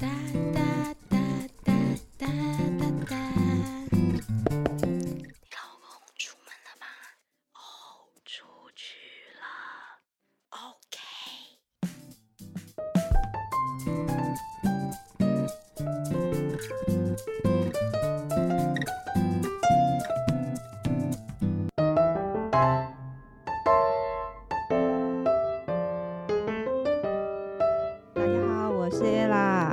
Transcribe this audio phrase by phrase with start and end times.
[0.00, 0.08] 哒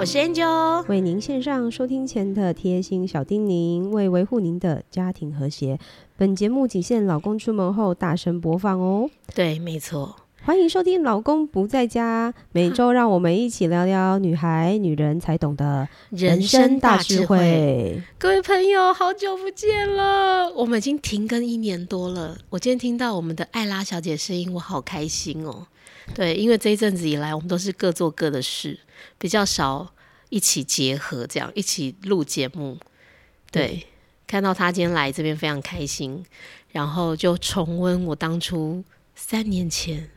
[0.08, 0.86] 是 Angel。
[0.88, 5.78] 为您线上收听前的贴心小叮咛，为维护您的家庭和谐。
[6.15, 9.10] 本节目仅限老公出门后大声播放哦。
[9.36, 10.15] 对，没错。
[10.46, 17.37] 欢迎收听《老公不在家》，每周让我们一起聊聊女孩、女人才懂的人生大智慧。
[17.37, 18.04] 慧。
[18.18, 20.50] 各位朋友，好久不见了！
[20.54, 22.37] 我们已经停更一年多了。
[22.51, 25.68] 我今天听到我们的艾拉小姐声音，我好开心哦。
[26.15, 28.79] 对，因为这一阵子以来，我们都是各做各的事，
[29.18, 29.92] 比较少
[30.29, 32.77] 一起结合，这样一起录节目。
[33.52, 33.86] 对，
[34.25, 36.23] 看到他今天来这边非常开心，
[36.72, 38.84] 然后就重温我当初
[39.16, 40.09] 三年前，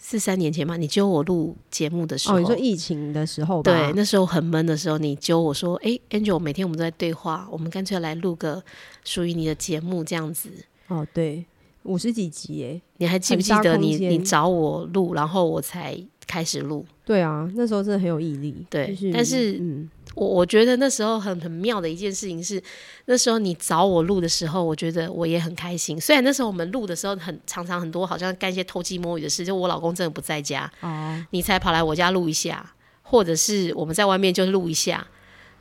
[0.00, 0.76] 是三年前嘛？
[0.76, 3.72] 你揪我录节目的时候，哦，你说疫情的时候吧？
[3.72, 8.62] 对，那时候很闷的时候，你揪我说：“哎，Angel，每天我们都在对话，我们干脆来录个
[9.04, 10.50] 属于你的节目，这样子。
[10.86, 11.44] 哦，对，
[11.84, 12.80] 五十几集耶。
[12.98, 16.84] 你还记不记得你你找我录，然后我才开始录？
[17.04, 18.66] 对啊，那时候真的很有毅力。
[18.68, 22.62] 对就是、但是嗯，我我觉得那时候很很妙的一件事情是，
[23.06, 25.98] 那时候你找我录的时候，我觉得我也很开心。
[25.98, 35.06] 虽然那时候我们录的时候很常常很多好像干一些偷鸡摸鱼的事，就我老公真的不在家，哦，你才跑来我家录一下，或者是我们在外面就录一下，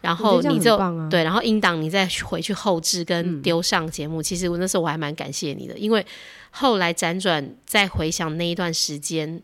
[0.08, 1.08] 然后你就啊。
[1.10, 4.22] 对，然后音档你再回去后置跟嗯丢上节目。
[4.22, 6.06] 其实我那时候我还蛮感谢你的，因为
[6.50, 9.42] 后来辗转再回想那一段时间，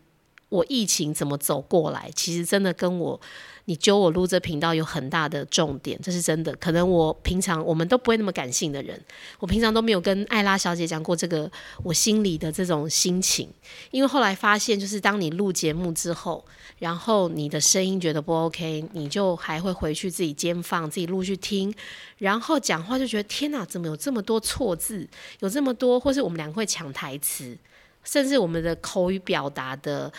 [0.54, 3.20] 我疫情怎么走过来，其实真的跟我
[3.64, 6.54] 你揪我录这频道有很大的重点，这是真的。
[6.56, 9.00] 可能我平常我们都不会那么感性的人，
[9.40, 11.50] 我平常都没有跟艾拉小姐讲过这个
[11.82, 13.48] 我心里的这种心情，
[13.90, 16.44] 因为后来发现，就是当你录节目之后，
[16.78, 21.74] 然后你的声音觉得不 OK，你就还会回去自己监放，自己录去听，
[22.18, 25.08] 然后讲话就觉得天哪，怎么有这么多错字，
[25.40, 27.56] 有这么多，或是我们两个会抢台词，
[28.04, 30.12] 甚至我们的口语表达的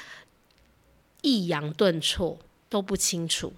[1.26, 2.38] 抑扬顿挫
[2.70, 3.52] 都不清楚。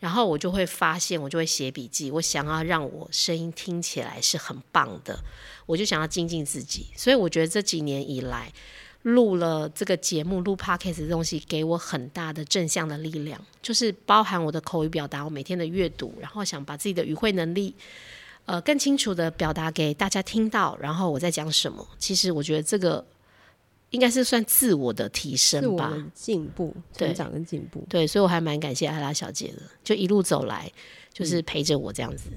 [0.00, 5.18] 然后我就会发现，我就会写笔记，我想要让我声音听起来是很棒的，
[5.64, 6.88] 我就想要精进自己。
[6.94, 8.52] 所以我觉得这几年以来，
[9.02, 17.74] 录了这个节目，录 podcast 的东西，给我很大的正向的力量，就是包含我的口语表达，我每天的阅读，然后想把自己的语汇能力，
[18.44, 21.88] 呃，更清楚的表达给大家听到，然后我在讲什么。
[21.98, 23.02] 其实我觉得这个
[23.94, 25.94] 应该是算自我的提升吧。
[26.12, 27.84] 进步、成长跟进步。
[27.88, 30.70] 对，所以我还蛮感谢艾拉小姐的，就一路走来，
[31.12, 32.28] 就是陪着我这样子。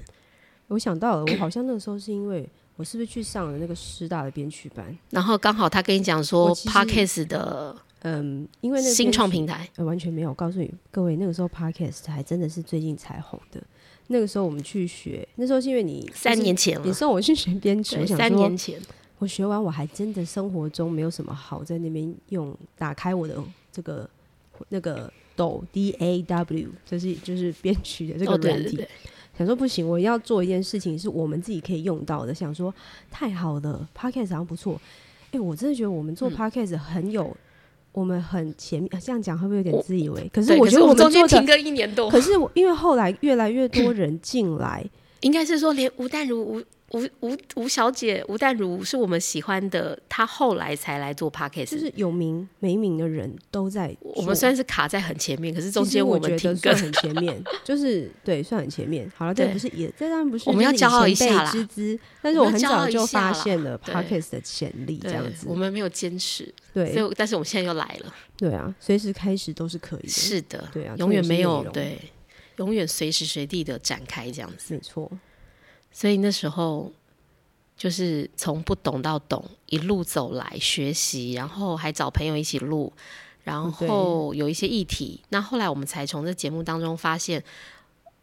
[0.68, 4.96] 我想到了，我好像那个时候是因为我是不是去上了那个师大的编曲班？
[5.10, 10.28] 然后刚好他跟你讲说我其实，podcast 的嗯，因为那个新创平台，呃完全没有。
[10.28, 13.60] 我告诉你各位，那个时候 podcast 还真的是最近才红的。
[14.10, 18.80] 那个时候我们去学，那时候是因为你三年前了，你送我去学编曲，我想说三年，前，
[19.18, 23.36] 我学完我还真的生活中没有什么好在那边用，打开我的
[23.72, 24.08] 这个
[24.68, 28.76] 那个抖 D A W，就是就是编曲的这个软体。
[28.76, 28.88] 对对，
[29.36, 32.34] 想说不行，我要做一件事情是我们自己可以用到的。
[32.34, 32.72] 想说
[33.10, 34.80] 太好了，podcast 好像不错。
[35.32, 37.36] 哎、我真的觉得我们做嗯 podcast 很有，
[37.92, 38.90] 我们很前面。
[39.00, 40.28] 这样讲会不会有点自以为？
[40.32, 44.84] 可是我觉得们我中间做，停更一年多，可是我因为后来越来越多人进来，
[45.20, 46.62] 应该是说连吴淡如吴
[46.92, 53.94] 吴吴吴小姐吴淡如是我们喜欢的，她后来才来做 podcast，就是有名没名的人都在。
[54.00, 59.10] 我们虽然是卡在很前面，可是中间我们停更，很前面， 就是对，算很前面。
[59.14, 65.54] 好了，这对不是也，这当然不是我们要骄傲一下啦之资，但是我很早就发现了 podcast 的潜力，这样子我。
[65.54, 70.08] 们没有坚持，对所以但是我们现在又来了，对啊，随时开始都是可以的。
[70.08, 71.98] 是的，对啊永远没有对，
[72.58, 74.74] 永远随时随地的展开这样子。
[74.74, 75.10] 没错，
[75.90, 76.92] 所以那时候
[77.76, 82.92] 就是从不懂到懂，一路走来学习，然后还找朋友一起录，
[83.44, 85.20] 然后有一些议题。
[85.30, 87.42] 那后来我们才从这节目当中发现，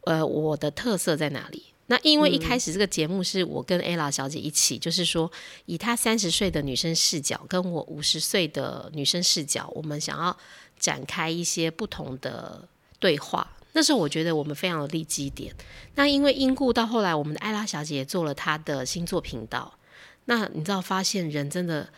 [0.04, 1.64] 呃，我的特色在哪里？
[1.88, 5.30] 那因为一开始这个节目是我跟 ella 小姐一起，就是说
[5.66, 10.36] 以她三十岁的女生视角，跟我五十岁的女生视角，我们想要
[10.78, 12.68] 展开一些不同的
[12.98, 13.55] 对话。
[13.76, 15.54] 那时候我觉得我们非常有利基点。
[15.96, 19.78] 那因为因故到后来，我们的艾拉小姐也做了她的星座频道。
[20.24, 21.90] 那你知道，发现人真的，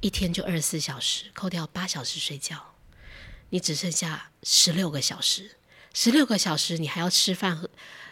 [0.00, 2.56] 一天就二十四小时，扣掉八小时睡觉，
[3.50, 5.50] 你只剩下十六个小时。
[5.92, 7.68] 十六个小时你还要吃饭和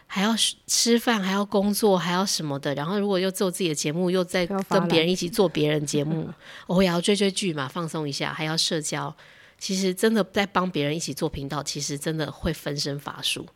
[0.07, 0.37] 还要
[0.67, 2.75] 吃饭，还要工作，还要什么的。
[2.75, 6.29] 然后如果又做自己的节目，又在跟别人一起做别人节目，
[6.69, 9.17] 我也要追追剧嘛，放松一下，还要社交。
[9.59, 13.47] 其实真的在帮别人一起做频道，其实真的会分身乏术。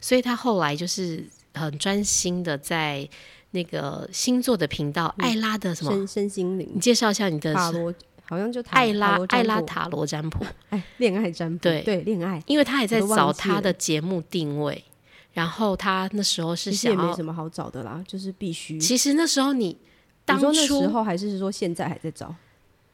[0.00, 1.24] 所以他后来就是
[1.54, 3.08] 很专心的在
[3.50, 7.92] 那个星座的频道，艾拉的什么身心灵，你介绍一下你的塔罗，
[8.24, 14.84] 好像就艾拉艾拉塔罗占卜， 哎，恋爱占卜，对对，恋爱，因为他也在找他的节目定位。
[15.32, 18.78] 然后他那时候是想，也没什么好找的啦，就是必须。
[18.78, 19.78] 其实那时候你
[20.24, 22.34] 当初那时候还是说现在还在找。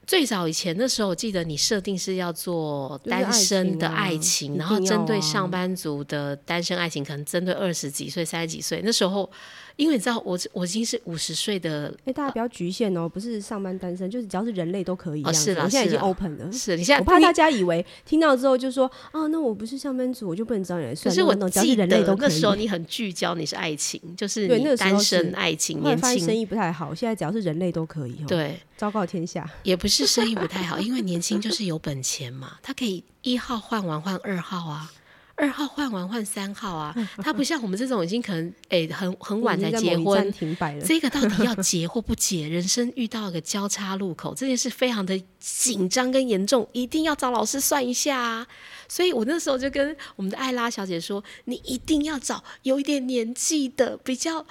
[0.07, 9.29] 最早以前的时候，我记得你设定是要做单身的爱情，然后针对上班族的单身爱情，可能针对二十几岁、三十几岁那时候。
[9.77, 15.23] 因为你知道，我我已经是五十岁的，哎，大家不要局限哦，不是上班单身，就是只要是人类都可以。
[15.23, 16.51] 哦，是了，我现在已经 open 了。
[16.51, 21.13] 是，你现在我怕大家以为听到之后就说，哦，那我不是上班族，我就不能找你来算。
[21.13, 26.93] 可是我记得那时候你很聚焦，你是爱情，就是你单身爱情，年轻生意不太好。
[26.95, 28.15] 现在只要是人类都可以。
[28.27, 34.91] 对，昭告天下，也不是生意不太好，因为年轻就是有本钱嘛，他可以一号换完换二号啊。
[35.37, 42.49] 二号换完换三号啊，他不像我们这种已经可能诶很很晚才结婚，停摆了这个到底要结或不结？
[42.49, 48.47] 人生遇到个交叉路口，这件事非常的紧张跟严重，一定要找老师算一下啊。
[48.89, 54.45] 所以我那时候就跟我们的艾拉小姐说，你一定要找有一点年纪的比较。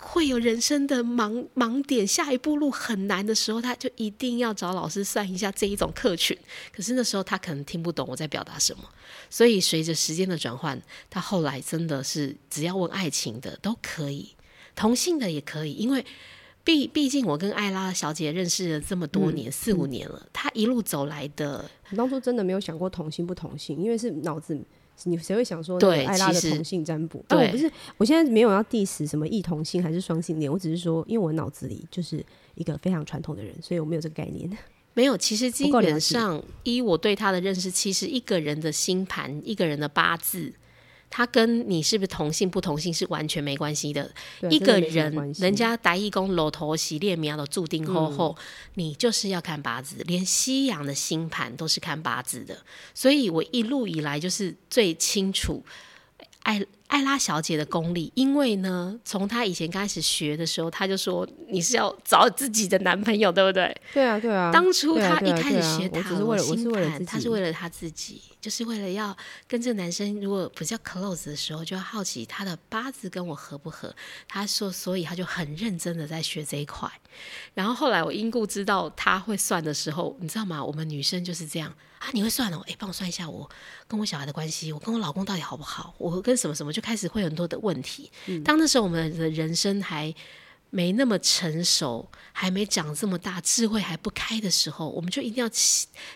[0.00, 6.36] 会有人生的盲盲点，下一步路很难的时候，他就一定要找老师算一下这一种客群。
[6.72, 8.82] 可是那时候他可能听不懂我在表达什么，
[9.28, 14.34] 所以随着时间的转换，他后来真的是只要问爱情的都可以，
[14.74, 16.04] 同性的也可以，因为
[16.64, 24.58] 毕毕竟我跟艾拉小姐认识了这么多年，四五年了，她一路走来的，当初真的没有想过同性不同性，因为是脑子。
[25.04, 27.24] 你谁会想说艾拉的同性占卜？
[27.28, 32.24] 但我不是，我现在没有要 diss 什么异同性还是双性恋，我只是说，因为我脑子里就是
[32.54, 34.50] 一个非常传统的人，所以我没有这个概念。
[34.94, 40.52] 没有，其实基本上依我对他的认识，其实一个人的星盘，一个人的八字。
[41.10, 44.10] 他跟你是不是同性不同性是完全没关系的。
[44.48, 48.36] 一个人，人家达义工老头洗列苗的注定厚厚，
[48.74, 52.56] 你就是要看八字，连西洋的星盘都是看八字的。
[52.94, 55.64] 所以我一路以来就是最清楚
[56.44, 56.64] 爱。
[56.90, 63.74] 艾拉小姐的功力，因为呢，从她以前开始学的时候，她就说你是要找自己的男朋友，对不对？
[63.94, 64.50] 对啊，对啊。
[64.52, 69.16] 当初她一开始学塔罗星盘，她是为了她自己，就是为了要
[69.46, 73.94] 跟这个男生如果比较 close 的时候，就要好奇他的八字跟我合不合。
[74.26, 76.90] 她说，所以她就很认真的在学这一块。
[77.54, 80.64] 然后后来我因故知道她会算的时候，你知道吗？
[80.64, 81.72] 我们女生就是这样。
[82.00, 82.64] 啊，你会算哦？
[82.66, 83.48] 哎，帮我算一下，我
[83.86, 85.94] 跟我小孩的关系，我跟我老公到底好不好？
[85.98, 88.10] 我跟什么什么就开始会很多的问题。
[88.42, 90.12] 当那时候我们的人生还
[90.70, 95.50] 没那么成熟，还没长这么大，智慧还不开的时候，我们就一定要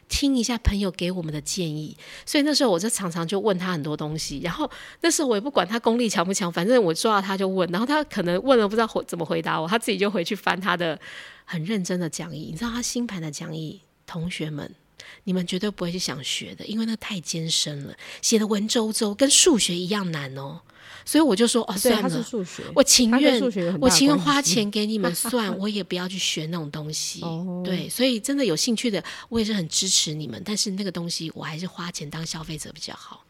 [0.09, 1.95] 听一下朋友给我们的建议。
[2.25, 4.71] 所以那时候我就常常就问他很多东西，然后
[5.03, 10.99] 那时候我也不管他功力强不强，反正我抓到他就问，然后他可能问了不知道回怎么回答我，他自己就回去翻他的
[11.45, 12.49] 很认真的讲义。
[12.51, 14.75] 你知道他星盘的讲义，同学们。
[15.25, 20.61] 你们绝对不会去想学的，因为那太艰深了，写的文绉绉，跟数学一样难哦。
[21.07, 22.27] 所以我就说，哦，算了，
[22.75, 23.39] 我情愿，
[23.79, 27.21] 我情愿花钱给你们 算，我也不要去学那种东西。
[27.63, 30.41] 对，所以真的有兴趣的，我也是很支持你们。
[30.43, 33.23] 但是那个东西，我还是花钱当消费者比较好。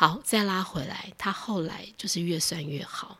[0.00, 3.18] 好，再拉回来，他后来就是越算越好，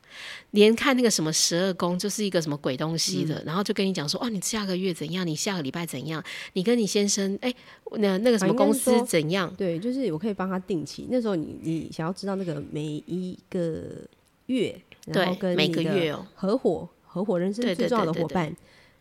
[0.52, 7.52] 连看那个什么十二宫，就是一个什么鬼东西的，然后就跟你讲说，哦，你下个月怎样，你下个礼拜怎样，你跟你先生，哎，
[7.96, 9.52] 那那个什么公司怎样？
[9.56, 11.08] 对，就是我可以帮他定期。
[11.10, 14.06] 那时候你你想要知道那个每一个
[14.46, 18.56] 月，然后跟每个月哦，合伙合伙人生最重要的伙伴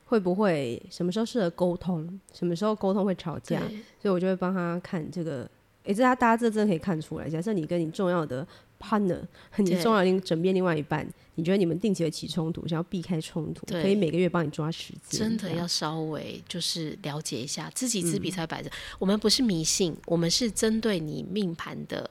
[0.05, 3.59] 会不会什么时候适合沟通，什么时候沟通会吵架，
[4.01, 5.47] 所以我就会帮他看这个。
[5.87, 7.29] 哎，这他大家这真的可以看出来。
[7.29, 8.45] 假设你跟你重要的
[8.77, 9.21] partner，
[9.55, 15.19] 你重要另枕边另外一半，你觉得你们定期会起冲突，想要避开冲突，可以每个月帮你抓时间。
[15.21, 18.69] 真的要稍微就是了解一下，知己知彼才摆着。
[18.99, 22.09] 我们不是迷信，我们是针对你命盘的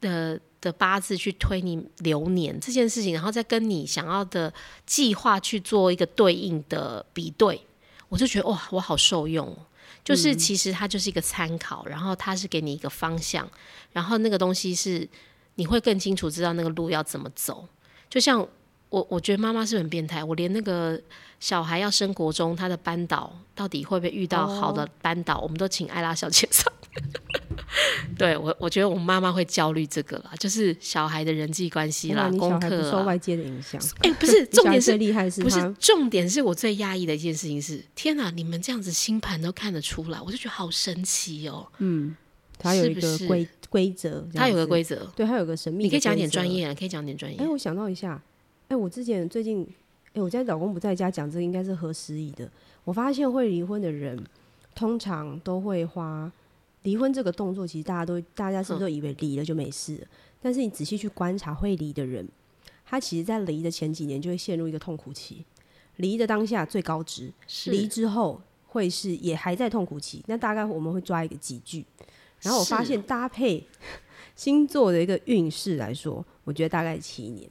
[0.00, 4.52] 的的八字去推你流年这件事情，然后再跟你想要的
[4.86, 7.60] 计划去做一个对应的比对。
[8.08, 9.54] 我就觉得哇，我好受用。
[10.08, 13.46] 就是其实它就是一个参考，然后它是给你一个方向，
[13.92, 15.06] 然后那个东西是
[15.56, 17.68] 你会更清楚知道那个路要怎么走。
[18.08, 18.40] 就像
[18.88, 20.98] 我，我觉得妈妈是很变态，我连那个
[21.40, 26.72] 小孩要升国中，他的班导到底会不会遇到好的班导，我们都请艾拉小姐上。
[28.18, 33.80] 对我，我觉得我妈妈会焦虑这个啦，就是小孩的人际关系啦，功课受外界的影响。
[34.00, 41.66] 哎，不是， 重点是厉害是，不是重点是我最压抑的一件事情是，天哪，你们这样子星盘都看得出来，我就觉得好神奇哦。
[41.78, 42.16] 嗯，
[42.58, 45.84] 他有一个规规则，他有个规则，对，他有个神秘。
[45.84, 47.38] 你可以讲点专业啊，可以讲点专业。
[47.38, 48.20] 哎，我想到一下，
[48.68, 49.66] 哎，我之前最近，
[50.14, 52.50] 哎，我家老公不在家讲这个应该是合时宜的。
[52.84, 54.18] 我发现会离婚的人，
[54.74, 56.30] 通常都会花。
[56.84, 60.06] 离婚这个动作，其实大家都大家是不是都以为离了就没事？
[60.40, 62.26] 但是你仔细去观察会离的人，
[62.86, 65.44] 他其实在离的前几年就会陷入一个痛苦期。
[65.96, 67.32] 离的当下最高值，
[67.66, 70.22] 离之后会是也还在痛苦期。
[70.28, 71.84] 那大概我们会抓一个几句，
[72.40, 73.66] 然后我发现搭配
[74.36, 77.50] 星座的一个运势来说，我觉得大概七年，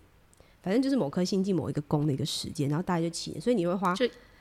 [0.64, 3.42] 反正就是某颗星进某一个宫的一个时间，然后大概就七年。
[3.42, 3.94] 所以你会花，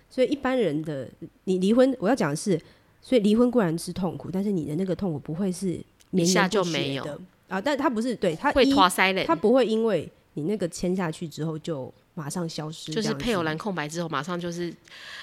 [0.08, 1.10] 所以一般人的
[1.42, 2.56] 你离婚，我要讲的是。
[3.00, 5.78] 所以离婚固然是痛苦，但是你的那个痛苦不会是
[6.10, 11.92] 一下就没有的啊，但他不是对他会拖塞嘞，他不会因为你那个签下去之后就。
[12.16, 14.72] 马上消失，就是配偶栏空白之后，马上就是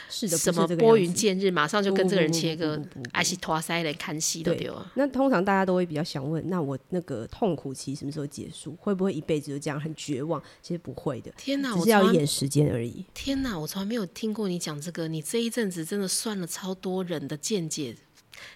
[0.07, 2.79] 是的，什么拨云见日，马上就跟这个人切割，
[3.11, 4.91] 爱是拖塞来看戏的对啊。
[4.93, 8.77] 那通常大家都会比较想问，那我那个痛苦期什么时候结束？
[8.79, 10.39] 会不会一辈子就这样很绝望？
[10.61, 13.03] 其实不会的，天哪，只是要一点时间而已。
[13.11, 17.95] 天哪，我从来没有听过你讲这个，你这一阵子真的算了超多人的见解，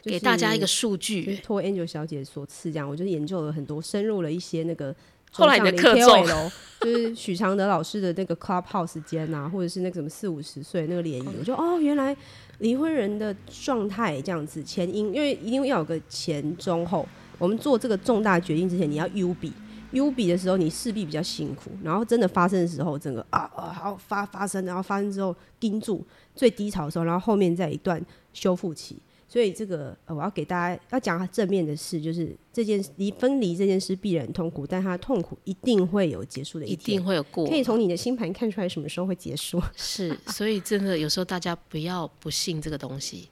[0.04, 4.96] 给大家一个数据，托 Angel 小姐所赐，这样我就研究了很多，深入了一些那个。
[5.32, 12.16] 后来你的课重 就是许常德老师的那个 Clubhouse 间啊，或者是那个什么四五十岁那个联谊，我就哦，原来
[12.60, 17.08] 离婚人的状态这样子，前因因为一定要有个前中后。
[17.40, 19.54] 我们做这个重大决定之前，你要 U 比
[19.92, 26.04] U 比的时候，你势必比较辛苦，然后真的发生的时候，整个啊啊好发发生，然后发生之后盯住
[26.36, 28.04] 最低潮的时候，然后后面再一段
[28.34, 28.98] 修复期。
[29.30, 37.46] 所以这个呃，我要给大家要讲正面的事，就是这件离分离这件事必然痛苦，但它的痛苦一定会有结束的一定会有过。
[37.46, 39.62] 可以从你的星盘看出来什么时候会结束。
[39.76, 43.28] 是，所以真的有时候大家不要不信这个东西。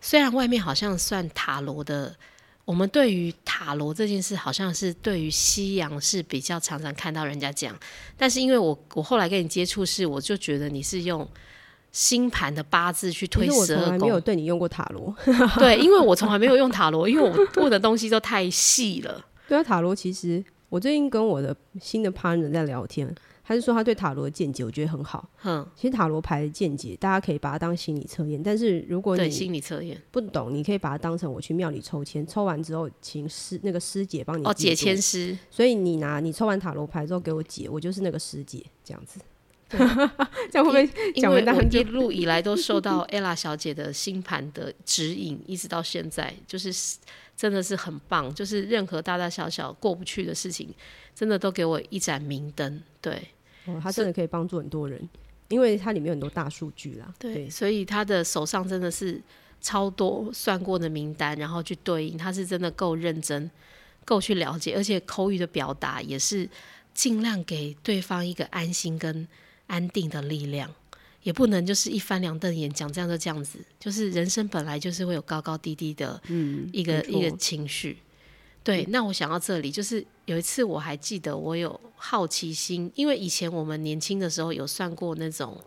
[0.00, 2.12] 虽然外面好像算塔罗的，
[2.64, 7.78] 我们对于塔罗这件事，好像是对于西洋是比较常常看到人家讲，
[8.16, 11.26] 但是因为我我后来跟你接触是，我就觉得你是用。
[11.96, 15.16] 星盘的八字去推十二宫，没有对你用过塔罗。
[15.56, 19.24] 对，因为我从来没有用塔罗， 因为我问的东西都太细了。
[19.48, 23.10] 对啊，塔罗其实我最近跟我的新的 partner 在聊天，
[23.42, 25.26] 他是说他对塔罗的见解，我觉得很好。
[25.44, 28.42] 嗯，其实塔罗牌的见解，大家可以把它当心理测验。
[28.42, 35.34] 但是如果你心理测验不懂，你可以把它当成我去庙里抽签，抽完之后请师那个师姐帮你哦解签师。
[35.50, 39.18] 所以你拿你抽完塔罗牌之后给我解，我就是那个师姐这样子。
[40.50, 41.12] 这样会不会？
[41.14, 46.72] 因为我一路以来都受到 ella 小姐的星盘的指引，一直到现在，就是
[47.36, 48.32] 真的是很棒。
[48.32, 50.72] 就是任何大大小小过不去的事情，
[51.16, 52.80] 真的都给我一盏明灯。
[53.00, 53.20] 对，
[53.64, 55.08] 哦，他真的可以帮助很多人，
[55.48, 57.12] 因为它里面有很多大数据啦。
[57.18, 59.20] 对，所以他的手上真的是
[59.60, 63.50] 超多算过的名单，然后去对应，他是真的够认真，
[64.04, 66.48] 够去了解，而且口语的表达也是
[66.94, 69.26] 尽量给对方一个安心跟。
[69.66, 70.72] 安定的力量，
[71.22, 77.98] 也不能就是一翻两瞪眼讲这样就这样子，就是人生本来就是会有高高低低的，嗯，一个一个情绪。
[78.62, 85.60] 对，那我想到这里，就是有一次我还记得我有好奇心，因为以前我们年轻的时候有算过那种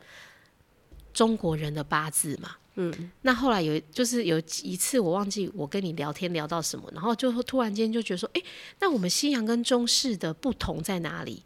[1.14, 8.42] 中国人的八字嘛，嗯，那后来有就是有一次我忘记我跟你聊天聊到什么，然后就突然间就觉得说，哎，
[8.80, 11.44] 那我们西洋跟中式的不同在哪里？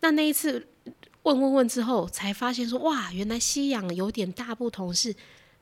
[0.00, 0.66] 那那一次。
[1.26, 5.12] 问问问之后，才发现说哇，原来西洋有点大不同，是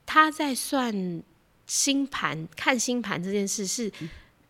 [0.05, 1.23] 他在算
[1.65, 3.91] 星盘、看星盘这件事，是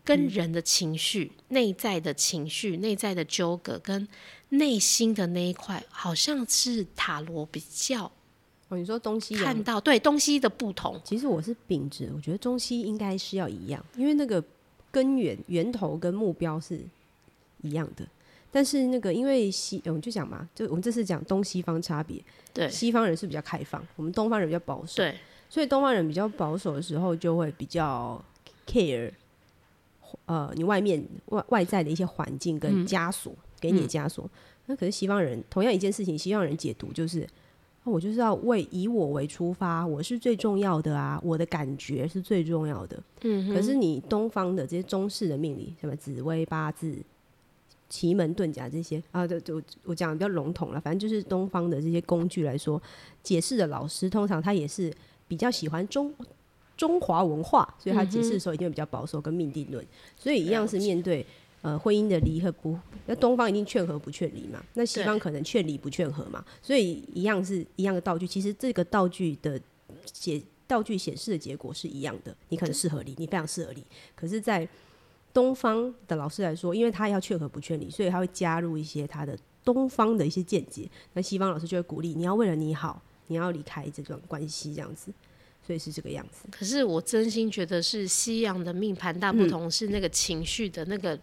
[0.04, 4.06] 跟人的情绪、内在的情绪、内在的纠葛跟
[4.50, 8.04] 内心的那一块，好像是塔罗比较
[8.68, 8.76] 哦。
[8.76, 14.44] 你说东西看到对东西的不同，其实我是秉持，我觉得中西应该是要一样，因为那个
[14.90, 16.78] 根源、源头跟目标是
[17.62, 18.06] 一样的。
[18.50, 22.22] 但是那个，因为西，我们就讲嘛，就我们这次讲东西方差别。
[22.54, 24.96] 对，西方人是比较开放，我们东方人比较保守。
[24.96, 25.14] 对，
[25.50, 28.24] 所以东方人比较保守的时候，就会比较
[28.66, 29.10] care，
[30.24, 34.28] 呃，你外面外外在的一些环境跟枷锁，给你的枷锁。
[34.64, 37.28] 那可是西方人，同样一件事情，西方人解读就是，
[37.84, 43.02] 我就是要为以我为出发，我是最重要的啊，我的感觉是最重要的。
[43.20, 46.96] 嗯，可是你东方的这些中式的命理，什么紫薇八字。
[47.88, 50.80] 奇门遁甲这些啊，就就我讲的比较笼统了。
[50.80, 52.80] 反正就是东方的这些工具来说，
[53.22, 54.92] 解释的老师通常他也是
[55.28, 56.12] 比较喜欢中
[56.76, 59.86] 中华文化，所以他解释的时候一定会比较保守跟命定论。
[60.18, 61.24] 所以一样是面对
[61.62, 62.76] 呃婚姻的离和不，
[63.06, 66.44] 那东方一定劝和不劝离嘛，那西方可能劝离不劝和嘛。
[66.60, 69.60] 所以一样是一样的道具，其实这个道具的
[70.04, 72.36] 解道具显示的结果是一样的。
[72.48, 73.82] 你可能适合离，你非常适合离，
[74.14, 74.68] 可是，在
[75.36, 80.88] 东方的老师来说，因为他要劝和不劝离，所以他会加入一些他的东方的一些见解。
[81.12, 85.12] 那西方老师就会鼓励你要为了你好，你要离开这段关系，这样子。
[85.66, 86.48] 所以是这个样子。
[86.50, 91.18] 可是我真心觉得是西洋的命盘大不同，是那个情绪的那个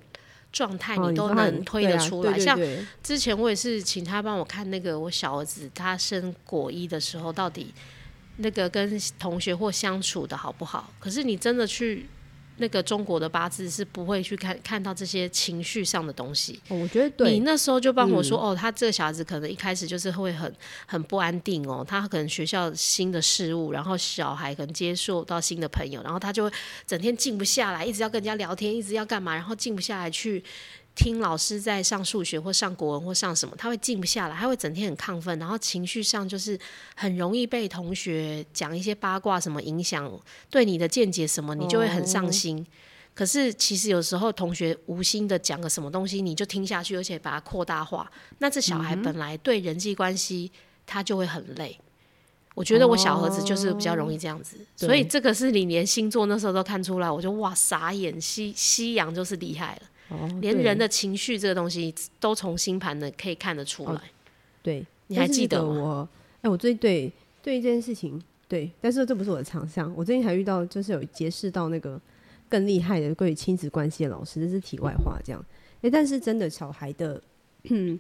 [0.52, 2.38] 状态，你都能推得出来。
[2.38, 2.56] 像
[3.02, 7.74] 之前我也是请他帮我看那个我小儿子他升国一的时候，到底
[8.38, 10.94] 那个跟同学或相处的好不好？
[11.00, 12.06] 可是你真的去。
[12.58, 16.60] 那个中国的八字是不会去看看到这些情绪上的东西。
[16.68, 17.34] 我觉得对。
[17.34, 20.54] 你那时候就帮我说，哦，他这个小孩子可能一开始就是会很
[20.86, 26.52] 很不安定哦，他可能学校新的事物，然后小孩可能接受到新的朋友，然后他就会
[26.86, 30.44] 整天静不下来，一直要跟人家聊天，一直要干嘛，然后静不下来去。
[30.96, 36.58] 听老师在上数学或上国文或上什么，他会静不下来，他会整天很亢奋，然后情绪上就是
[36.96, 40.12] 很容易被同学讲一些八卦什么影响，
[40.50, 42.66] 对你的见解什么，你就会很上心。
[43.16, 50.52] 可是其实有时候同学无心的讲个什么东西，你就听下去，而且把它扩大化，那这小孩本来对人际关系
[50.86, 51.80] 他就会很累。
[52.56, 59.82] 我觉得我小儿子就是比较容易这样子，所以这个是你连星座那时候都看出来，我就哇傻眼，西西洋就是厉害了。
[60.42, 64.02] 连人的情绪这个东西都从星盘的可以看得出来。
[64.62, 66.08] 对，你还记得我？
[66.42, 69.94] 哎，我最对对这件事情，对，但是这不是我的长项。
[69.96, 72.00] 我最近还遇到，就是有结识到那个
[72.48, 75.20] 更厉害的关于亲子关系的老师，这是题外话。
[75.24, 75.44] 这样，
[75.82, 77.22] 哎，但是真的小孩的，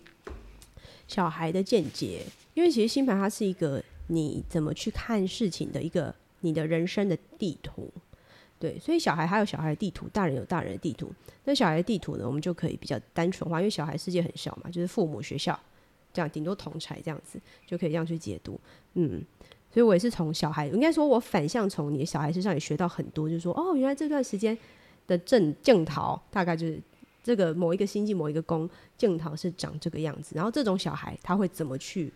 [1.08, 7.92] 小孩的见解，因为其实星盘它是一个你怎么去看事情的一个你的人生的地图。
[8.64, 11.12] 对，所以小孩还有小孩的地图，大人有大人的地图。
[11.44, 15.60] 那小孩的地图呢，我们就可以比较单纯化，因为小孩世界很小嘛，就是父母、学校
[16.14, 18.58] 这样，顶多同才这样子，就可以这样去解读。
[18.94, 19.22] 嗯，
[19.70, 24.58] 所以我也是从小孩，应该说我反向从你的小孩身上也学到很多，就是说，哦，原来这段时间
[25.08, 26.82] 的正正桃大概就是
[27.22, 32.14] 这个某一个星际某一个宫正桃是长这个样子，然后这种小孩他会怎么去？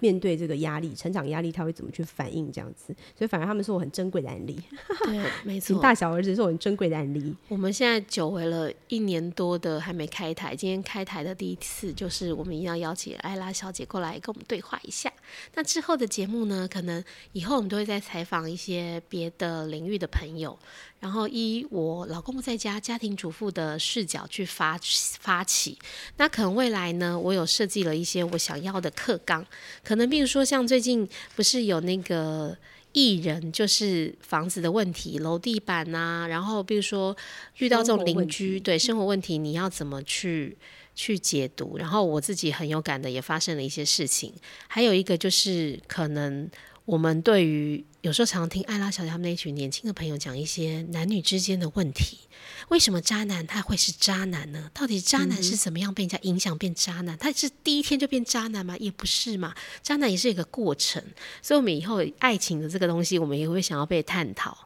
[0.00, 2.50] 面对这个压力，成长压力，他会怎么去反应？
[2.52, 4.58] 这样子，所以反而他们是我很珍贵的案例。
[5.04, 7.34] 对，没错，大小儿子是我很珍贵的案例。
[7.48, 15.12] 我们现在久违了一年多的还没开台，今天开台的第一次，就是我们一定要邀请艾拉小姐过来跟我们对话一下。
[15.54, 20.58] 那之后的节目呢，可能以后我们都会再采访一些别的领域的朋友。
[21.06, 24.76] 然后依我老公不在家，家庭主妇的视角去发
[25.20, 25.78] 发起，
[26.16, 29.46] 那可能未来呢，我有设计了一些我想要的课纲，
[29.84, 32.58] 可能比如说像最近不是有那个
[32.90, 37.16] 艺人，就是房子的问题，楼地板呐，然后比如说
[37.58, 40.58] 遇到这种邻居对生活问题，你要怎么去
[40.96, 41.78] 去解读？
[41.78, 44.34] 然后我自己很有感的，也发生了一些事情，
[44.66, 46.50] 还有一个就是可能。
[46.86, 52.20] 我们对于有时候常常听艾拉小姐他们那群年轻的朋友讲一些男女之间的问题，
[52.68, 54.70] 为什么渣男他会是渣男呢？
[54.72, 57.18] 到底渣男是怎么样被人家影响变渣男？
[57.18, 58.76] 他是第一天就变渣男吗？
[58.78, 61.02] 也不是嘛，渣男也是一个过程。
[61.42, 64.56] 所以，我们以后爱情的这个东西，我们也会想要被探讨。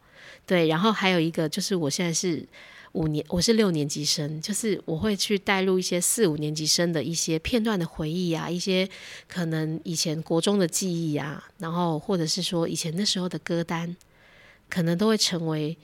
[0.45, 2.47] 对，然后还有一个就是，我现在是。
[2.93, 8.89] 五年，我是六年级生，就是我会去带入一些四五年级生的一些片段的回忆啊，一些
[9.29, 13.97] 可能以前国中的记忆啊，然后或者是说以前那时候的歌单，
[14.69, 15.77] 可能都会成为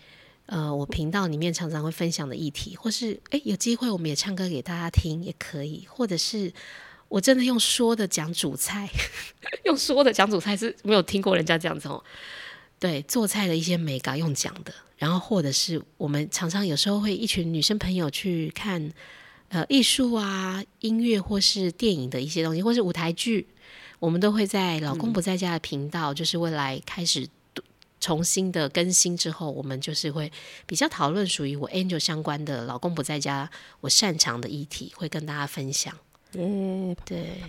[0.46, 6.52] 呃我频道里面常常会分享的议题，或是诶有机会我们也唱歌给大家听也可以，或者是
[7.08, 8.90] 我真的用说的讲主菜，
[9.64, 12.02] 用说的讲主菜是没有听过人家这样子哦。
[12.78, 18.92] 对做菜的一些美感用讲的，然后或者是我们常常有时候会一群女生朋友去看
[19.48, 23.46] 呃艺术啊、音乐或是电影的一些东西，或是舞台剧，
[23.98, 27.26] 我们都会在老公不在家的频道，就是未来开始
[27.98, 30.30] 重新的更新之后，我们就是会
[30.66, 35.96] 比较讨论属于我 Angel 相关的老公不在家我擅长的议题，会跟大家分享。
[36.32, 37.40] 耶，对。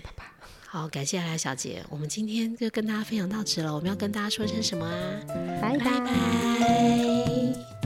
[0.77, 3.73] 好，感谢来小姐，我们今天就跟大家分享到此了。
[3.73, 4.93] 我们要跟大家说声什么啊？
[5.59, 7.76] 拜拜。